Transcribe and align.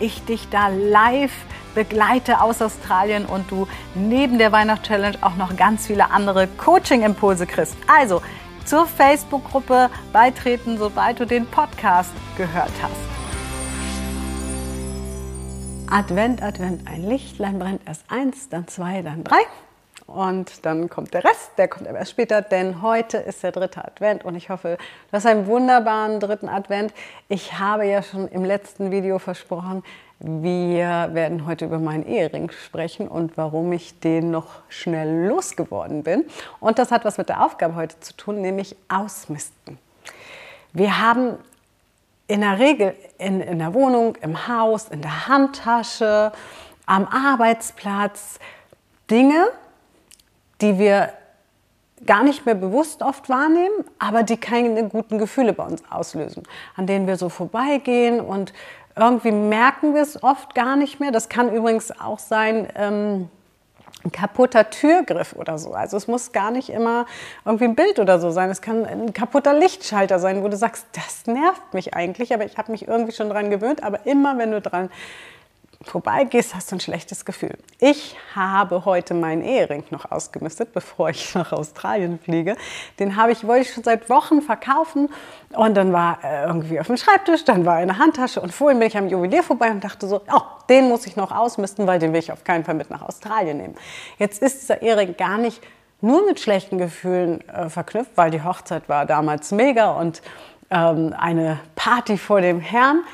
ich 0.00 0.24
dich 0.24 0.48
da 0.48 0.68
live 0.68 1.32
begleite 1.74 2.40
aus 2.40 2.60
Australien 2.60 3.26
und 3.26 3.50
du 3.50 3.68
neben 3.94 4.38
der 4.38 4.52
Weihnachtschallenge 4.52 5.18
auch 5.20 5.36
noch 5.36 5.56
ganz 5.56 5.86
viele 5.86 6.10
andere 6.10 6.48
Coaching-Impulse 6.48 7.46
kriegst. 7.46 7.76
Also 7.86 8.20
zur 8.64 8.86
Facebook-Gruppe 8.86 9.88
beitreten, 10.12 10.76
sobald 10.78 11.20
du 11.20 11.26
den 11.26 11.46
Podcast 11.46 12.10
gehört 12.36 12.72
hast. 12.82 13.08
Advent, 15.90 16.42
Advent, 16.42 16.86
ein 16.86 17.08
Lichtlein 17.08 17.58
brennt 17.58 17.80
erst 17.86 18.04
eins, 18.08 18.48
dann 18.50 18.68
zwei, 18.68 19.00
dann 19.02 19.24
drei. 19.24 19.38
Und 20.08 20.64
dann 20.64 20.88
kommt 20.88 21.12
der 21.12 21.22
Rest, 21.22 21.50
der 21.58 21.68
kommt 21.68 21.86
aber 21.86 21.98
erst 21.98 22.12
später, 22.12 22.40
denn 22.40 22.80
heute 22.80 23.18
ist 23.18 23.42
der 23.42 23.52
dritte 23.52 23.84
Advent 23.84 24.24
und 24.24 24.36
ich 24.36 24.48
hoffe, 24.48 24.78
du 24.78 25.12
hast 25.12 25.26
einen 25.26 25.46
wunderbaren 25.46 26.18
dritten 26.18 26.48
Advent. 26.48 26.94
Ich 27.28 27.58
habe 27.58 27.84
ja 27.84 28.02
schon 28.02 28.26
im 28.28 28.42
letzten 28.42 28.90
Video 28.90 29.18
versprochen, 29.18 29.84
wir 30.18 31.10
werden 31.12 31.44
heute 31.44 31.66
über 31.66 31.78
meinen 31.78 32.06
Ehering 32.06 32.50
sprechen 32.50 33.06
und 33.06 33.36
warum 33.36 33.70
ich 33.72 34.00
den 34.00 34.30
noch 34.30 34.46
schnell 34.70 35.28
losgeworden 35.28 36.04
bin. 36.04 36.24
Und 36.58 36.78
das 36.78 36.90
hat 36.90 37.04
was 37.04 37.18
mit 37.18 37.28
der 37.28 37.44
Aufgabe 37.44 37.74
heute 37.74 38.00
zu 38.00 38.16
tun, 38.16 38.40
nämlich 38.40 38.76
ausmisten. 38.88 39.78
Wir 40.72 41.02
haben 41.02 41.34
in 42.28 42.40
der 42.40 42.58
Regel 42.58 42.94
in, 43.18 43.42
in 43.42 43.58
der 43.58 43.74
Wohnung, 43.74 44.16
im 44.22 44.48
Haus, 44.48 44.88
in 44.88 45.02
der 45.02 45.28
Handtasche, 45.28 46.32
am 46.86 47.06
Arbeitsplatz 47.06 48.38
Dinge, 49.10 49.50
die 50.60 50.78
wir 50.78 51.12
gar 52.06 52.22
nicht 52.22 52.46
mehr 52.46 52.54
bewusst 52.54 53.02
oft 53.02 53.28
wahrnehmen, 53.28 53.84
aber 53.98 54.22
die 54.22 54.36
keine 54.36 54.88
guten 54.88 55.18
Gefühle 55.18 55.52
bei 55.52 55.64
uns 55.64 55.82
auslösen, 55.90 56.44
an 56.76 56.86
denen 56.86 57.06
wir 57.06 57.16
so 57.16 57.28
vorbeigehen 57.28 58.20
und 58.20 58.52
irgendwie 58.96 59.32
merken 59.32 59.94
wir 59.94 60.02
es 60.02 60.22
oft 60.22 60.54
gar 60.54 60.76
nicht 60.76 61.00
mehr. 61.00 61.10
Das 61.10 61.28
kann 61.28 61.52
übrigens 61.52 61.98
auch 62.00 62.18
sein, 62.18 62.68
ähm, 62.74 63.28
ein 64.04 64.12
kaputter 64.12 64.70
Türgriff 64.70 65.34
oder 65.34 65.58
so. 65.58 65.72
Also 65.72 65.96
es 65.96 66.06
muss 66.06 66.32
gar 66.32 66.50
nicht 66.50 66.68
immer 66.70 67.06
irgendwie 67.44 67.64
ein 67.64 67.74
Bild 67.74 67.98
oder 67.98 68.20
so 68.20 68.30
sein. 68.30 68.48
Es 68.50 68.62
kann 68.62 68.84
ein 68.84 69.12
kaputter 69.12 69.52
Lichtschalter 69.52 70.18
sein, 70.18 70.42
wo 70.42 70.48
du 70.48 70.56
sagst, 70.56 70.86
das 70.92 71.26
nervt 71.26 71.74
mich 71.74 71.94
eigentlich, 71.94 72.32
aber 72.32 72.44
ich 72.44 72.58
habe 72.58 72.70
mich 72.70 72.86
irgendwie 72.86 73.12
schon 73.12 73.28
dran 73.28 73.50
gewöhnt. 73.50 73.82
Aber 73.82 74.06
immer 74.06 74.38
wenn 74.38 74.52
du 74.52 74.60
dran 74.60 74.88
vorbeigehst, 75.82 76.54
hast 76.54 76.72
du 76.72 76.76
ein 76.76 76.80
schlechtes 76.80 77.24
Gefühl. 77.24 77.56
Ich 77.78 78.16
habe 78.34 78.84
heute 78.84 79.14
meinen 79.14 79.42
Ehering 79.42 79.84
noch 79.90 80.10
ausgemistet, 80.10 80.72
bevor 80.72 81.10
ich 81.10 81.34
nach 81.34 81.52
Australien 81.52 82.18
fliege. 82.18 82.56
Den 82.98 83.16
habe 83.16 83.32
ich, 83.32 83.46
wollte 83.46 83.62
ich 83.62 83.72
schon 83.72 83.84
seit 83.84 84.10
Wochen 84.10 84.42
verkaufen 84.42 85.08
und 85.50 85.76
dann 85.76 85.92
war 85.92 86.18
er 86.22 86.48
irgendwie 86.48 86.80
auf 86.80 86.88
dem 86.88 86.96
Schreibtisch, 86.96 87.44
dann 87.44 87.64
war 87.64 87.76
er 87.76 87.82
in 87.82 87.88
der 87.88 87.98
Handtasche 87.98 88.40
und 88.40 88.52
vorhin 88.52 88.80
bin 88.80 88.88
ich 88.88 88.96
am 88.98 89.08
Juwelier 89.08 89.42
vorbei 89.42 89.70
und 89.70 89.84
dachte 89.84 90.08
so, 90.08 90.20
oh, 90.32 90.40
den 90.68 90.88
muss 90.88 91.06
ich 91.06 91.16
noch 91.16 91.30
ausmisten, 91.30 91.86
weil 91.86 92.00
den 92.00 92.12
will 92.12 92.20
ich 92.20 92.32
auf 92.32 92.42
keinen 92.42 92.64
Fall 92.64 92.74
mit 92.74 92.90
nach 92.90 93.02
Australien 93.02 93.58
nehmen. 93.58 93.74
Jetzt 94.18 94.42
ist 94.42 94.62
dieser 94.62 94.82
Ehering 94.82 95.16
gar 95.16 95.38
nicht 95.38 95.62
nur 96.00 96.24
mit 96.26 96.40
schlechten 96.40 96.78
Gefühlen 96.78 97.46
äh, 97.48 97.68
verknüpft, 97.68 98.12
weil 98.16 98.30
die 98.30 98.42
Hochzeit 98.42 98.88
war 98.88 99.06
damals 99.06 99.52
mega 99.52 99.92
und 99.92 100.22
ähm, 100.70 101.14
eine 101.18 101.60
Party 101.76 102.18
vor 102.18 102.40
dem 102.40 102.60
Herrn. 102.60 103.04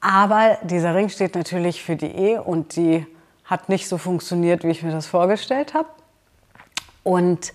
Aber 0.00 0.58
dieser 0.62 0.94
Ring 0.94 1.08
steht 1.08 1.34
natürlich 1.34 1.82
für 1.82 1.96
die 1.96 2.10
Ehe 2.10 2.42
und 2.42 2.76
die 2.76 3.06
hat 3.44 3.68
nicht 3.68 3.88
so 3.88 3.98
funktioniert, 3.98 4.64
wie 4.64 4.70
ich 4.70 4.82
mir 4.82 4.92
das 4.92 5.06
vorgestellt 5.06 5.74
habe. 5.74 5.88
Und 7.02 7.52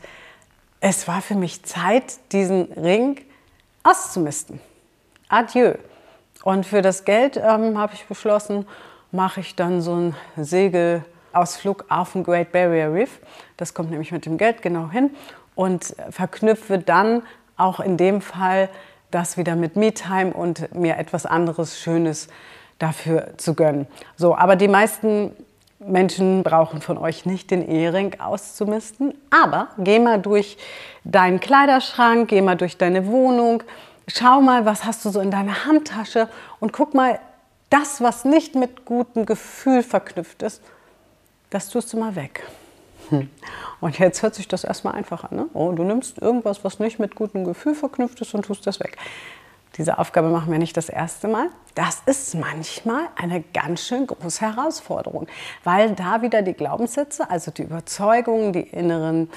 es 0.79 1.07
war 1.07 1.21
für 1.21 1.35
mich 1.35 1.63
Zeit, 1.63 2.19
diesen 2.31 2.71
Ring 2.73 3.21
auszumisten. 3.83 4.59
Adieu. 5.29 5.73
Und 6.43 6.65
für 6.65 6.81
das 6.81 7.05
Geld 7.05 7.37
ähm, 7.37 7.77
habe 7.77 7.93
ich 7.93 8.05
beschlossen, 8.05 8.67
mache 9.11 9.39
ich 9.39 9.55
dann 9.55 9.81
so 9.81 9.93
einen 9.93 10.15
Segelausflug 10.35 11.85
auf 11.89 12.11
den 12.11 12.23
Great 12.23 12.51
Barrier 12.51 12.93
Reef. 12.93 13.19
Das 13.57 13.73
kommt 13.73 13.89
nämlich 13.89 14.11
mit 14.11 14.25
dem 14.25 14.37
Geld 14.37 14.61
genau 14.61 14.89
hin 14.89 15.09
und 15.55 15.95
verknüpfe 16.11 16.77
dann 16.77 17.23
auch 17.57 17.79
in 17.79 17.97
dem 17.97 18.21
Fall 18.21 18.69
das 19.15 19.37
wieder 19.37 19.55
mit 19.55 19.77
Me-Time 19.77 20.33
und 20.33 20.75
mir 20.75 20.97
etwas 20.97 21.25
anderes 21.25 21.79
Schönes 21.79 22.27
dafür 22.79 23.29
zu 23.37 23.53
gönnen. 23.53 23.87
So, 24.17 24.35
aber 24.35 24.57
die 24.57 24.67
meisten 24.67 25.31
Menschen 25.79 26.43
brauchen 26.43 26.81
von 26.81 26.97
euch 26.97 27.25
nicht 27.25 27.49
den 27.49 27.65
Ehering 27.65 28.19
auszumisten, 28.19 29.13
aber 29.29 29.69
geh 29.77 29.99
mal 29.99 30.19
durch 30.19 30.57
deinen 31.05 31.39
Kleiderschrank, 31.39 32.27
geh 32.27 32.41
mal 32.41 32.57
durch 32.57 32.77
deine 32.77 33.07
Wohnung, 33.07 33.63
schau 34.07 34.41
mal, 34.41 34.65
was 34.65 34.83
hast 34.83 35.05
du 35.05 35.09
so 35.09 35.21
in 35.21 35.31
deiner 35.31 35.65
Handtasche 35.65 36.27
und 36.59 36.73
guck 36.73 36.93
mal, 36.93 37.19
das, 37.69 38.01
was 38.01 38.25
nicht 38.25 38.55
mit 38.55 38.83
gutem 38.83 39.25
Gefühl 39.25 39.81
verknüpft 39.81 40.43
ist, 40.43 40.61
das 41.49 41.69
tust 41.69 41.93
du 41.93 41.97
mal 41.97 42.15
weg. 42.15 42.43
Hm. 43.09 43.29
Und 43.81 43.99
jetzt 43.99 44.23
hört 44.23 44.35
sich 44.35 44.47
das 44.47 44.63
erstmal 44.63 44.95
einfach 44.95 45.23
an. 45.25 45.37
Ne? 45.37 45.45
Oh, 45.53 45.71
du 45.71 45.83
nimmst 45.83 46.21
irgendwas, 46.21 46.63
was 46.63 46.79
nicht 46.79 46.99
mit 46.99 47.15
gutem 47.15 47.43
Gefühl 47.45 47.75
verknüpft 47.75 48.21
ist 48.21 48.33
und 48.33 48.45
tust 48.45 48.65
das 48.65 48.79
weg. 48.79 48.97
Diese 49.77 49.97
Aufgabe 49.97 50.29
machen 50.29 50.51
wir 50.51 50.57
nicht 50.57 50.77
das 50.77 50.87
erste 50.87 51.27
Mal. 51.27 51.49
Das 51.73 52.01
ist 52.05 52.33
manchmal 52.33 53.09
eine 53.17 53.41
ganz 53.41 53.85
schön 53.85 54.07
große 54.07 54.39
Herausforderung, 54.39 55.27
weil 55.65 55.91
da 55.91 56.21
wieder 56.21 56.41
die 56.41 56.53
Glaubenssätze, 56.53 57.29
also 57.29 57.51
die 57.51 57.63
Überzeugungen, 57.63 58.53
die 58.53 58.61
inneren 58.61 59.29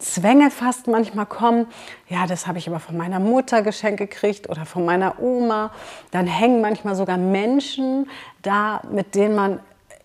Zwänge 0.00 0.50
fast 0.50 0.88
manchmal 0.88 1.26
kommen. 1.26 1.68
Ja, 2.08 2.26
das 2.26 2.48
habe 2.48 2.58
ich 2.58 2.68
aber 2.68 2.80
von 2.80 2.96
meiner 2.96 3.20
Mutter 3.20 3.62
geschenkt 3.62 3.98
gekriegt 3.98 4.50
oder 4.50 4.66
von 4.66 4.84
meiner 4.84 5.22
Oma. 5.22 5.70
Dann 6.10 6.26
hängen 6.26 6.60
manchmal 6.60 6.96
sogar 6.96 7.16
Menschen 7.16 8.10
da, 8.42 8.82
mit 8.90 9.14
denen 9.14 9.36
man 9.36 9.60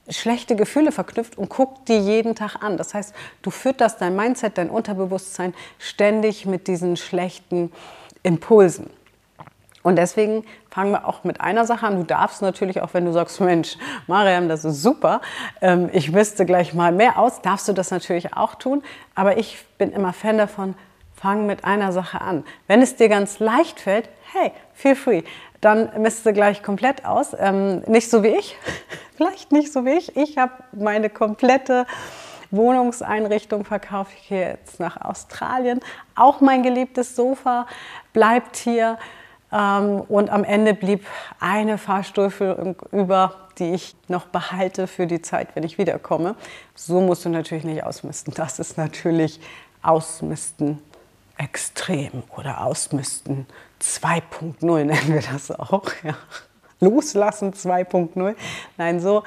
schlechte 0.10 0.56
Gefühle 0.56 0.92
verknüpft 0.92 1.38
und 1.38 1.50
guckt 1.50 1.88
die 1.88 1.98
jeden 1.98 2.36
Tag 2.36 2.64
an. 2.64 2.78
Das 2.78 2.94
heißt, 2.94 3.14
du 3.42 3.52
fütterst 3.52 4.02
dein 4.02 4.16
Mindset, 4.16 4.58
dein 4.58 4.70
Unterbewusstsein 4.70 5.54
ständig 5.78 6.46
mit 6.46 6.68
diesen 6.68 6.98
schlechten 6.98 7.72
Impulsen. 8.24 8.90
Und 9.82 9.96
deswegen 9.96 10.44
fangen 10.70 10.92
wir 10.92 11.08
auch 11.08 11.24
mit 11.24 11.40
einer 11.40 11.66
Sache 11.66 11.88
an. 11.88 11.96
Du 11.96 12.04
darfst 12.04 12.42
natürlich 12.42 12.82
auch, 12.82 12.94
wenn 12.94 13.06
du 13.06 13.14
sagst, 13.14 13.40
Mensch, 13.40 13.78
Mariam, 14.08 14.50
das 14.50 14.66
ist 14.66 14.84
super, 14.84 15.22
ähm, 15.62 15.90
ich 15.94 16.14
wüsste 16.14 16.46
gleich 16.46 16.74
mal 16.74 16.92
mehr 16.92 17.18
aus, 17.18 17.42
darfst 17.42 17.68
du 17.68 17.74
das 17.74 17.90
natürlich 17.90 18.34
auch 18.34 18.56
tun. 18.56 18.84
Aber 19.16 19.38
ich 19.38 19.66
bin 19.78 19.92
immer 19.92 20.12
Fan 20.12 20.38
davon, 20.38 20.76
fang 21.20 21.46
mit 21.46 21.66
einer 21.66 21.92
Sache 21.92 22.22
an. 22.22 22.44
Wenn 22.68 22.82
es 22.82 22.96
dir 22.96 23.10
ganz 23.10 23.40
leicht 23.40 23.80
fällt, 23.80 24.10
hey, 24.34 24.52
feel 24.74 24.96
free 24.96 25.24
dann 25.62 25.90
misst 26.02 26.26
du 26.26 26.34
gleich 26.34 26.64
komplett 26.64 27.06
aus. 27.06 27.36
Ähm, 27.38 27.82
nicht 27.88 28.10
so 28.10 28.24
wie 28.24 28.30
ich, 28.30 28.58
vielleicht 29.16 29.52
nicht 29.52 29.72
so 29.72 29.86
wie 29.86 29.98
ich. 29.98 30.16
Ich 30.16 30.38
habe 30.38 30.54
meine 30.72 31.10
komplette 31.10 31.86
Wohnungseinrichtung 32.52 33.66
verkaufe 33.66 34.12
ich 34.20 34.30
jetzt 34.30 34.80
nach 34.80 35.02
Australien. 35.02 35.82
Auch 36.16 36.42
mein 36.42 36.64
geliebtes 36.64 37.16
Sofa 37.16 37.68
bleibt 38.14 38.56
hier. 38.58 38.98
Ähm, 39.52 40.02
und 40.08 40.30
am 40.30 40.44
Ende 40.44 40.74
blieb 40.74 41.06
eine 41.40 41.78
Fahrstufe 41.78 42.76
über, 42.92 43.50
die 43.58 43.74
ich 43.74 43.96
noch 44.08 44.28
behalte 44.28 44.88
für 44.88 45.08
die 45.08 45.22
Zeit, 45.22 45.50
wenn 45.56 45.64
ich 45.64 45.78
wiederkomme. 45.78 46.36
So 46.76 47.02
musst 47.02 47.26
du 47.26 47.30
natürlich 47.30 47.66
nicht 47.66 47.84
ausmisten. 47.84 48.34
Das 48.34 48.60
ist 48.60 48.78
natürlich 48.78 49.40
Ausmisten 49.82 50.80
extrem 51.40 52.24
oder 52.38 52.64
Ausmisten 52.66 53.48
2.0 53.82 54.84
nennen 54.84 55.14
wir 55.14 55.22
das 55.22 55.52
auch. 55.52 55.86
Ja. 56.04 56.16
Loslassen 56.82 57.54
2.0. 57.54 58.36
Nein, 58.78 59.00
so, 59.00 59.24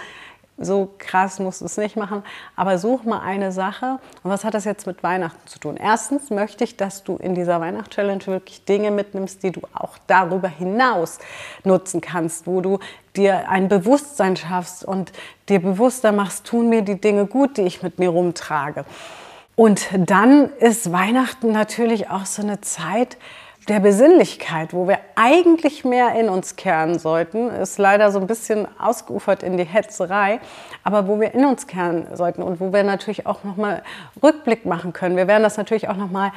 so 0.59 0.95
krass 0.99 1.39
musst 1.39 1.63
du 1.63 1.65
es 1.65 1.77
nicht 1.77 1.97
machen. 1.97 2.23
Aber 2.55 2.79
such 2.79 3.05
mal 3.05 3.21
eine 3.21 3.51
Sache. 3.51 3.99
Und 4.23 4.31
was 4.31 4.45
hat 4.45 4.55
das 4.55 4.65
jetzt 4.65 4.87
mit 4.87 5.03
Weihnachten 5.03 5.47
zu 5.47 5.59
tun? 5.59 5.77
Erstens 5.77 6.31
möchte 6.31 6.65
ich, 6.65 6.77
dass 6.77 7.03
du 7.03 7.17
in 7.17 7.35
dieser 7.35 7.61
Weihnachtschallenge 7.61 8.27
wirklich 8.27 8.65
Dinge 8.65 8.91
mitnimmst, 8.91 9.43
die 9.43 9.51
du 9.51 9.63
auch 9.73 9.97
darüber 10.07 10.49
hinaus 10.49 11.19
nutzen 11.65 12.01
kannst, 12.01 12.47
wo 12.47 12.61
du 12.61 12.79
dir 13.17 13.49
ein 13.49 13.69
Bewusstsein 13.69 14.37
schaffst 14.37 14.85
und 14.85 15.13
dir 15.49 15.61
bewusster 15.61 16.13
machst, 16.13 16.47
tun 16.47 16.69
mir 16.69 16.83
die 16.83 17.01
Dinge 17.01 17.27
gut, 17.27 17.57
die 17.57 17.63
ich 17.63 17.83
mit 17.83 17.99
mir 17.99 18.11
rumtrage. 18.11 18.85
Und 19.55 19.89
dann 19.97 20.51
ist 20.61 20.93
Weihnachten 20.93 21.53
natürlich 21.53 22.09
auch 22.09 22.27
so 22.27 22.43
eine 22.43 22.61
Zeit, 22.61 23.19
der 23.69 23.79
Besinnlichkeit, 23.79 24.73
wo 24.73 24.89
wir 24.89 24.99
eigentlich 25.15 25.85
mehr 25.85 26.19
in 26.19 26.29
uns 26.29 26.57
kehren 26.57 26.99
sollten, 26.99 27.49
ist 27.49 27.79
leider 27.79 28.11
so 28.11 28.19
ein 28.19 28.27
bisschen 28.27 28.67
ausgeufert 28.79 29.45
in 29.45 29.57
die 29.57 29.65
Hetzerei, 29.65 30.41
aber 30.83 31.07
wo 31.07 31.21
wir 31.21 31.33
in 31.33 31.45
uns 31.45 31.69
kehren 31.69 32.09
sollten 32.15 32.43
und 32.43 32.59
wo 32.59 32.73
wir 32.73 32.83
natürlich 32.83 33.27
auch 33.27 33.45
nochmal 33.45 33.85
Rückblick 34.21 34.67
machen 34.67 34.93
können. 34.93 35.17
Wir 35.17 35.29
werden 35.29 35.45
das 35.45 35.59
natürlich 35.59 35.89
auch 35.89 35.97
nochmal 35.97 36.33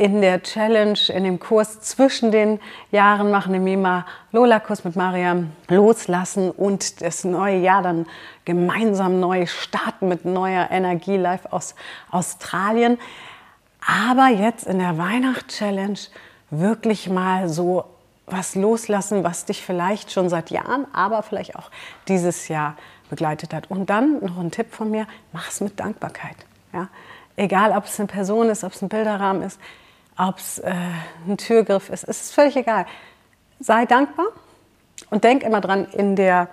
in 0.00 0.22
der 0.22 0.42
Challenge, 0.42 0.98
in 1.08 1.24
dem 1.24 1.38
Kurs 1.38 1.82
zwischen 1.82 2.32
den 2.32 2.58
Jahren 2.90 3.30
machen, 3.30 3.52
im 3.52 3.64
Mima 3.64 4.06
Lola-Kurs 4.32 4.82
mit 4.82 4.96
Mariam 4.96 5.52
loslassen 5.68 6.50
und 6.50 7.02
das 7.02 7.24
neue 7.24 7.58
Jahr 7.58 7.82
dann 7.82 8.06
gemeinsam 8.46 9.20
neu 9.20 9.44
starten 9.44 10.08
mit 10.08 10.24
neuer 10.24 10.70
Energie 10.70 11.18
live 11.18 11.44
aus 11.50 11.74
Australien. 12.10 12.96
Aber 13.86 14.28
jetzt 14.28 14.66
in 14.66 14.78
der 14.78 14.96
Weihnachts-Challenge 14.96 15.98
wirklich 16.48 17.10
mal 17.10 17.50
so 17.50 17.84
was 18.24 18.54
loslassen, 18.54 19.22
was 19.22 19.44
dich 19.44 19.62
vielleicht 19.62 20.12
schon 20.12 20.30
seit 20.30 20.50
Jahren, 20.50 20.86
aber 20.94 21.22
vielleicht 21.22 21.56
auch 21.56 21.70
dieses 22.08 22.48
Jahr 22.48 22.74
begleitet 23.10 23.52
hat. 23.52 23.70
Und 23.70 23.90
dann 23.90 24.20
noch 24.24 24.38
ein 24.38 24.50
Tipp 24.50 24.72
von 24.72 24.90
mir, 24.90 25.06
mach 25.34 25.50
es 25.50 25.60
mit 25.60 25.78
Dankbarkeit. 25.78 26.36
Ja? 26.72 26.88
Egal, 27.36 27.72
ob 27.72 27.84
es 27.84 28.00
eine 28.00 28.06
Person 28.06 28.48
ist, 28.48 28.64
ob 28.64 28.72
es 28.72 28.80
ein 28.80 28.88
Bilderrahmen 28.88 29.42
ist, 29.42 29.60
ob 30.16 30.38
es 30.38 30.58
äh, 30.58 30.72
ein 31.26 31.36
Türgriff 31.36 31.88
ist, 31.90 32.04
es 32.04 32.20
ist 32.20 32.34
völlig 32.34 32.56
egal. 32.56 32.86
Sei 33.58 33.86
dankbar 33.86 34.26
und 35.10 35.24
denk 35.24 35.42
immer 35.42 35.60
dran, 35.60 35.86
in 35.86 36.16
der 36.16 36.48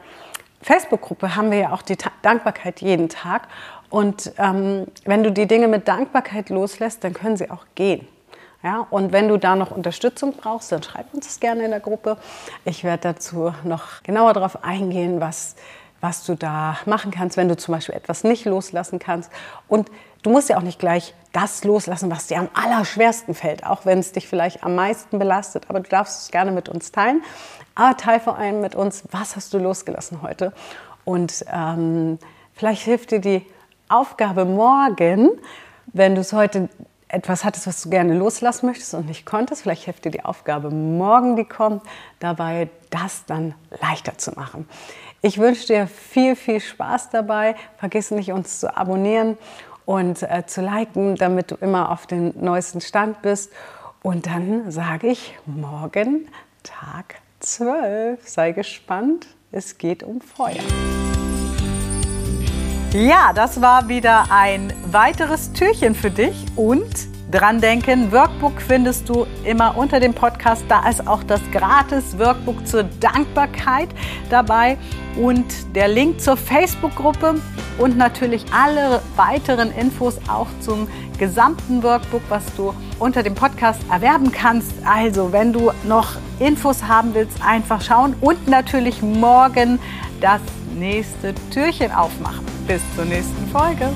Facebook-Gruppe 0.61 1.35
haben 1.35 1.51
wir 1.51 1.59
ja 1.59 1.73
auch 1.73 1.81
die 1.81 1.95
Ta 1.95 2.11
Dankbarkeit 2.21 2.81
jeden 2.81 3.09
Tag. 3.09 3.47
Und 3.89 4.33
ähm, 4.37 4.87
wenn 5.05 5.23
du 5.23 5.31
die 5.31 5.47
Dinge 5.47 5.67
mit 5.67 5.87
Dankbarkeit 5.87 6.49
loslässt, 6.49 7.03
dann 7.03 7.13
können 7.13 7.37
sie 7.37 7.49
auch 7.49 7.65
gehen. 7.75 8.07
Ja, 8.63 8.87
und 8.89 9.11
wenn 9.11 9.27
du 9.27 9.37
da 9.37 9.55
noch 9.55 9.71
Unterstützung 9.71 10.33
brauchst, 10.33 10.71
dann 10.71 10.81
schreib 10.81 11.13
uns 11.13 11.27
das 11.27 11.39
gerne 11.39 11.63
in 11.63 11.71
der 11.71 11.79
Gruppe. 11.79 12.17
Ich 12.65 12.83
werde 12.83 13.13
dazu 13.13 13.53
noch 13.63 14.01
genauer 14.03 14.33
darauf 14.33 14.63
eingehen, 14.63 15.21
was, 15.21 15.55
was 16.01 16.25
du 16.25 16.35
da 16.35 16.77
machen 16.85 17.11
kannst, 17.11 17.37
wenn 17.37 17.47
du 17.47 17.57
zum 17.57 17.73
Beispiel 17.73 17.95
etwas 17.95 18.23
nicht 18.23 18.45
loslassen 18.45 18.99
kannst. 18.99 19.31
Und 19.67 19.89
du 20.23 20.29
musst 20.29 20.49
ja 20.49 20.57
auch 20.57 20.61
nicht 20.61 20.79
gleich 20.79 21.13
das 21.33 21.63
loslassen, 21.63 22.09
was 22.11 22.27
dir 22.27 22.39
am 22.39 22.49
allerschwersten 22.53 23.33
fällt, 23.33 23.65
auch 23.65 23.85
wenn 23.85 23.99
es 23.99 24.11
dich 24.11 24.27
vielleicht 24.27 24.63
am 24.63 24.75
meisten 24.75 25.19
belastet. 25.19 25.65
Aber 25.69 25.79
du 25.79 25.89
darfst 25.89 26.23
es 26.23 26.31
gerne 26.31 26.51
mit 26.51 26.69
uns 26.69 26.91
teilen. 26.91 27.23
Aber 27.75 27.97
teil 27.97 28.19
vor 28.19 28.37
allem 28.37 28.61
mit 28.61 28.75
uns, 28.75 29.03
was 29.11 29.35
hast 29.35 29.53
du 29.53 29.59
losgelassen 29.59 30.21
heute? 30.21 30.53
Und 31.05 31.45
ähm, 31.51 32.19
vielleicht 32.53 32.83
hilft 32.83 33.11
dir 33.11 33.19
die 33.19 33.45
Aufgabe 33.89 34.45
morgen, 34.45 35.29
wenn 35.93 36.15
du 36.15 36.21
es 36.21 36.33
heute 36.33 36.69
etwas 37.09 37.43
hattest, 37.43 37.67
was 37.67 37.81
du 37.81 37.89
gerne 37.89 38.17
loslassen 38.17 38.65
möchtest 38.65 38.93
und 38.93 39.07
nicht 39.07 39.25
konntest, 39.25 39.61
vielleicht 39.61 39.85
hilft 39.85 40.05
dir 40.05 40.11
die 40.11 40.25
Aufgabe 40.25 40.69
morgen, 40.69 41.35
die 41.35 41.45
kommt, 41.45 41.83
dabei 42.19 42.69
das 42.89 43.25
dann 43.25 43.55
leichter 43.81 44.17
zu 44.17 44.31
machen. 44.31 44.67
Ich 45.21 45.37
wünsche 45.39 45.67
dir 45.67 45.87
viel, 45.87 46.35
viel 46.35 46.59
Spaß 46.59 47.09
dabei. 47.09 47.55
Vergiss 47.77 48.11
nicht, 48.11 48.31
uns 48.31 48.59
zu 48.59 48.75
abonnieren 48.75 49.37
und 49.85 50.21
äh, 50.23 50.45
zu 50.45 50.61
liken, 50.61 51.15
damit 51.15 51.51
du 51.51 51.55
immer 51.55 51.91
auf 51.91 52.05
den 52.05 52.33
neuesten 52.39 52.81
Stand 52.81 53.21
bist. 53.21 53.51
Und 54.03 54.27
dann 54.27 54.69
sage 54.71 55.07
ich 55.07 55.37
morgen 55.45 56.27
Tag 56.63 57.15
12. 57.39 58.27
Sei 58.27 58.51
gespannt, 58.51 59.27
es 59.51 59.77
geht 59.77 60.03
um 60.03 60.21
Feuer. 60.21 60.63
Ja, 62.97 63.31
das 63.31 63.61
war 63.61 63.89
wieder 63.89 64.31
ein 64.31 64.73
weiteres 64.91 65.53
Türchen 65.53 65.93
für 65.93 66.09
dich 66.09 66.35
und 66.55 66.87
dran 67.29 67.61
denken, 67.61 68.11
Workbook 68.11 68.59
findest 68.59 69.07
du 69.07 69.27
immer 69.43 69.77
unter 69.77 69.99
dem 69.99 70.15
Podcast. 70.15 70.65
Da 70.67 70.89
ist 70.89 71.07
auch 71.07 71.21
das 71.21 71.39
gratis 71.51 72.17
Workbook 72.17 72.65
zur 72.65 72.85
Dankbarkeit 72.99 73.89
dabei 74.31 74.79
und 75.15 75.45
der 75.75 75.89
Link 75.89 76.19
zur 76.19 76.37
Facebook-Gruppe 76.37 77.35
und 77.77 77.97
natürlich 77.97 78.43
alle 78.51 79.03
weiteren 79.15 79.71
Infos 79.73 80.17
auch 80.27 80.47
zum 80.61 80.87
gesamten 81.19 81.83
Workbook, 81.83 82.23
was 82.29 82.45
du 82.55 82.73
unter 82.97 83.21
dem 83.21 83.35
Podcast 83.35 83.79
erwerben 83.91 84.31
kannst. 84.31 84.73
Also, 84.83 85.31
wenn 85.31 85.53
du 85.53 85.71
noch 85.83 86.15
Infos 86.39 86.81
haben 86.81 87.13
willst, 87.13 87.45
einfach 87.45 87.79
schauen 87.79 88.15
und 88.21 88.47
natürlich 88.47 89.03
morgen 89.03 89.77
das 90.19 90.41
nächste 90.77 91.33
Türchen 91.51 91.91
aufmachen. 91.91 92.45
Bis 92.67 92.81
zur 92.95 93.05
nächsten 93.05 93.47
Folge. 93.47 93.89